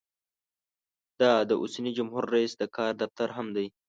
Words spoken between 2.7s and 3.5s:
کار دفتر هم